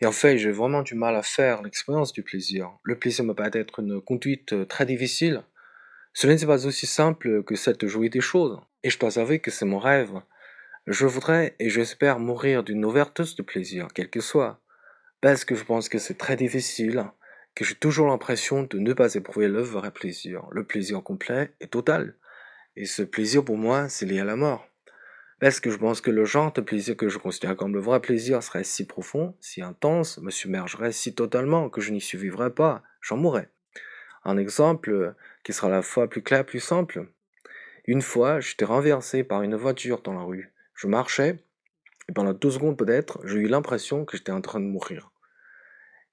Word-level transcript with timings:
Et 0.00 0.06
en 0.06 0.12
fait, 0.12 0.36
j'ai 0.36 0.50
vraiment 0.50 0.82
du 0.82 0.94
mal 0.94 1.16
à 1.16 1.22
faire 1.22 1.62
l'expérience 1.62 2.12
du 2.12 2.22
plaisir. 2.22 2.70
Le 2.82 2.98
plaisir 2.98 3.24
me 3.24 3.34
paraît 3.34 3.50
être 3.54 3.80
une 3.80 4.00
conduite 4.00 4.52
euh, 4.52 4.64
très 4.66 4.84
difficile. 4.84 5.42
Cela 6.12 6.34
n'est 6.34 6.46
pas 6.46 6.66
aussi 6.66 6.86
simple 6.86 7.42
que 7.44 7.56
cette 7.56 7.80
de 7.80 7.86
jouer 7.86 8.08
des 8.08 8.20
choses. 8.20 8.60
Et 8.82 8.90
je 8.90 8.98
dois 8.98 9.18
avouer 9.18 9.38
que 9.38 9.50
c'est 9.50 9.64
mon 9.64 9.78
rêve. 9.78 10.12
Je 10.86 11.06
voudrais 11.06 11.56
et 11.58 11.70
j'espère 11.70 12.18
mourir 12.18 12.62
d'une 12.62 12.84
overdose 12.84 13.36
de 13.36 13.42
plaisir, 13.42 13.88
quel 13.94 14.08
que 14.08 14.20
soit. 14.20 14.60
Parce 15.20 15.44
que 15.44 15.54
je 15.54 15.64
pense 15.64 15.88
que 15.88 15.98
c'est 15.98 16.18
très 16.18 16.36
difficile, 16.36 17.04
que 17.54 17.64
j'ai 17.64 17.74
toujours 17.74 18.06
l'impression 18.06 18.62
de 18.62 18.78
ne 18.78 18.92
pas 18.92 19.14
éprouver 19.14 19.48
le 19.48 19.62
vrai 19.62 19.90
plaisir, 19.90 20.46
le 20.52 20.64
plaisir 20.64 21.02
complet 21.02 21.52
et 21.60 21.66
total. 21.66 22.14
Et 22.76 22.84
ce 22.84 23.02
plaisir 23.02 23.44
pour 23.44 23.56
moi, 23.56 23.88
c'est 23.88 24.06
lié 24.06 24.20
à 24.20 24.24
la 24.24 24.36
mort. 24.36 24.68
Parce 25.38 25.60
que 25.60 25.70
je 25.70 25.76
pense 25.76 26.00
que 26.00 26.10
le 26.10 26.24
genre 26.24 26.52
de 26.52 26.62
plaisir 26.62 26.96
que 26.96 27.10
je 27.10 27.18
considère 27.18 27.56
comme 27.56 27.74
le 27.74 27.80
vrai 27.80 28.00
plaisir 28.00 28.42
serait 28.42 28.64
si 28.64 28.86
profond, 28.86 29.34
si 29.38 29.60
intense, 29.60 30.18
me 30.18 30.30
submergerait 30.30 30.92
si 30.92 31.14
totalement 31.14 31.68
que 31.68 31.82
je 31.82 31.92
n'y 31.92 32.00
survivrais 32.00 32.54
pas, 32.54 32.82
j'en 33.02 33.18
mourrais? 33.18 33.50
Un 34.24 34.38
exemple 34.38 35.14
qui 35.44 35.52
sera 35.52 35.66
à 35.66 35.70
la 35.70 35.82
fois 35.82 36.08
plus 36.08 36.22
clair, 36.22 36.46
plus 36.46 36.60
simple. 36.60 37.08
Une 37.84 38.00
fois, 38.00 38.40
j'étais 38.40 38.64
renversé 38.64 39.24
par 39.24 39.42
une 39.42 39.56
voiture 39.56 40.00
dans 40.00 40.14
la 40.14 40.22
rue. 40.22 40.52
Je 40.74 40.86
marchais, 40.86 41.38
et 42.08 42.12
pendant 42.12 42.32
deux 42.32 42.50
secondes 42.50 42.78
peut-être, 42.78 43.20
j'ai 43.24 43.38
eu 43.38 43.46
l'impression 43.46 44.06
que 44.06 44.16
j'étais 44.16 44.32
en 44.32 44.40
train 44.40 44.60
de 44.60 44.64
mourir. 44.64 45.10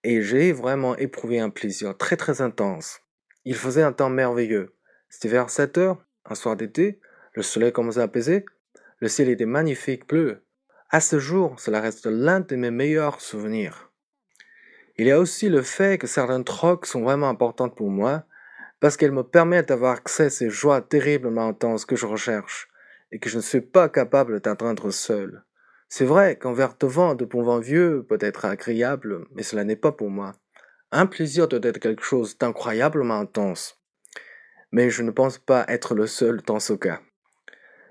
Et 0.03 0.21
j'ai 0.21 0.51
vraiment 0.51 0.97
éprouvé 0.97 1.39
un 1.39 1.49
plaisir 1.49 1.97
très 1.97 2.17
très 2.17 2.41
intense. 2.41 2.99
Il 3.45 3.55
faisait 3.55 3.83
un 3.83 3.93
temps 3.93 4.09
merveilleux. 4.09 4.75
C'était 5.09 5.29
vers 5.29 5.49
7 5.49 5.77
heures, 5.77 6.05
un 6.25 6.35
soir 6.35 6.57
d'été, 6.57 6.99
le 7.33 7.41
soleil 7.41 7.71
commençait 7.71 8.01
à 8.01 8.07
peser, 8.07 8.45
le 9.03 9.09
ciel 9.09 9.27
était 9.27 9.45
magnifique 9.45 10.07
bleu. 10.07 10.45
À 10.89 11.01
ce 11.01 11.19
jour, 11.19 11.59
cela 11.59 11.81
reste 11.81 12.05
l'un 12.05 12.39
de 12.39 12.55
mes 12.55 12.71
meilleurs 12.71 13.19
souvenirs. 13.19 13.91
Il 14.95 15.07
y 15.07 15.11
a 15.11 15.19
aussi 15.19 15.49
le 15.49 15.61
fait 15.61 15.97
que 15.97 16.07
certaines 16.07 16.43
drogues 16.43 16.85
sont 16.85 17.01
vraiment 17.01 17.27
importantes 17.27 17.75
pour 17.75 17.89
moi 17.89 18.23
parce 18.79 18.95
qu'elles 18.95 19.11
me 19.11 19.23
permettent 19.23 19.67
d'avoir 19.67 19.97
accès 19.97 20.27
à 20.27 20.29
ces 20.29 20.49
joies 20.49 20.81
terriblement 20.81 21.49
intenses 21.49 21.83
que 21.83 21.97
je 21.97 22.05
recherche 22.05 22.69
et 23.11 23.19
que 23.19 23.29
je 23.29 23.35
ne 23.35 23.41
suis 23.41 23.59
pas 23.59 23.89
capable 23.89 24.39
d'atteindre 24.39 24.89
seul. 24.89 25.43
C'est 25.89 26.05
vrai 26.05 26.39
qu'un 26.39 26.53
verre 26.53 26.77
de 26.79 26.87
vin 26.87 27.13
de 27.13 27.25
bon 27.25 27.43
vin 27.43 27.59
vieux 27.59 28.05
peut 28.07 28.19
être 28.21 28.45
agréable, 28.45 29.25
mais 29.35 29.43
cela 29.43 29.65
n'est 29.65 29.75
pas 29.75 29.91
pour 29.91 30.11
moi. 30.11 30.31
Un 30.93 31.07
plaisir 31.07 31.49
doit 31.49 31.59
être 31.61 31.79
quelque 31.79 32.03
chose 32.03 32.37
d'incroyablement 32.37 33.19
intense. 33.19 33.83
Mais 34.71 34.89
je 34.89 35.03
ne 35.03 35.11
pense 35.11 35.39
pas 35.39 35.65
être 35.67 35.93
le 35.93 36.07
seul 36.07 36.41
dans 36.43 36.61
ce 36.61 36.71
cas. 36.71 37.01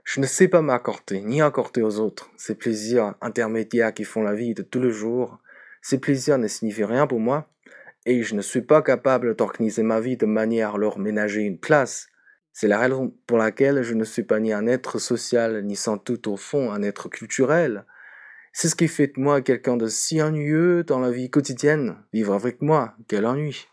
Je 0.05 0.21
ne 0.21 0.27
sais 0.27 0.49
pas 0.49 0.63
m'accorder, 0.63 1.21
ni 1.21 1.41
accorder 1.41 1.81
aux 1.81 2.01
autres, 2.01 2.31
ces 2.37 2.57
plaisirs 2.57 3.15
intermédiaires 3.21 3.95
qui 3.95 4.05
font 4.05 4.23
la 4.23 4.35
vie 4.35 4.53
de 4.53 4.63
tous 4.63 4.81
les 4.81 4.91
jours. 4.91 5.39
Ces 5.81 5.99
plaisirs 5.99 6.39
ne 6.39 6.49
signifient 6.49 6.85
rien 6.85 7.07
pour 7.07 7.21
moi, 7.21 7.49
et 8.05 8.23
je 8.23 8.35
ne 8.35 8.43
suis 8.43 8.63
pas 8.63 8.83
capable 8.83 9.37
d'organiser 9.37 9.83
ma 9.83 10.01
vie 10.01 10.17
de 10.17 10.27
manière 10.27 10.75
à 10.75 10.79
leur 10.79 10.99
ménager 10.99 11.43
une 11.43 11.59
place. 11.59 12.09
C'est 12.53 12.69
la 12.69 12.79
raison 12.79 13.15
pour 13.27 13.39
laquelle 13.39 13.83
je 13.83 13.95
ne 13.95 14.05
suis 14.05 14.25
pas 14.25 14.41
ni 14.41 14.53
un 14.53 14.67
être 14.67 14.99
social, 14.99 15.65
ni 15.65 15.77
sans 15.77 15.97
doute 15.97 16.27
au 16.27 16.37
fond 16.37 16.73
un 16.73 16.83
être 16.83 17.09
culturel. 17.09 17.87
C'est 18.53 18.69
ce 18.69 18.75
qui 18.75 18.89
fait 18.89 19.07
de 19.07 19.21
moi 19.21 19.41
quelqu'un 19.41 19.77
de 19.77 19.87
si 19.87 20.21
ennuyeux 20.21 20.85
dans 20.85 20.99
la 20.99 21.11
vie 21.11 21.31
quotidienne. 21.31 21.97
Vivre 22.13 22.35
avec 22.35 22.61
moi, 22.61 22.95
quel 23.09 23.25
ennui. 23.25 23.69